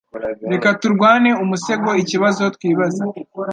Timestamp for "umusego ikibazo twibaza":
1.43-3.03